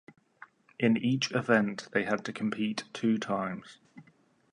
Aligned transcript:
In 0.79 0.97
each 0.97 1.31
event 1.31 1.87
they 1.91 2.05
had 2.05 2.25
to 2.25 2.33
compete 2.33 2.85
two 2.91 3.19
times. 3.19 3.77